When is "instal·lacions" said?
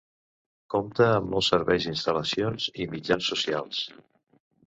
1.91-2.67